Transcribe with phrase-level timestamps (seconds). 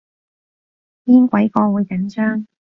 [1.05, 2.47] 邊鬼個會緊張